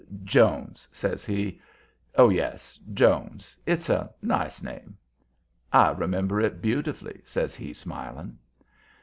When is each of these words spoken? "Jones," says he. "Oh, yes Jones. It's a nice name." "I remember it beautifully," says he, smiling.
"Jones," 0.23 0.87
says 0.91 1.23
he. 1.25 1.61
"Oh, 2.15 2.29
yes 2.29 2.79
Jones. 2.91 3.55
It's 3.67 3.87
a 3.87 4.09
nice 4.23 4.63
name." 4.63 4.97
"I 5.71 5.91
remember 5.91 6.41
it 6.41 6.59
beautifully," 6.59 7.21
says 7.23 7.53
he, 7.53 7.71
smiling. 7.71 8.39